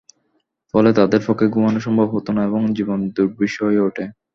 ফলে 0.73 0.89
তাদের 0.99 1.21
পক্ষে 1.27 1.45
ঘুমানোও 1.53 1.85
সম্ভব 1.87 2.07
হতো 2.15 2.29
না 2.35 2.41
এবং 2.49 2.61
জীবন 2.77 2.99
দুর্বিষহ 3.15 3.63
হয়ে 3.67 3.85
ওঠে। 3.87 4.05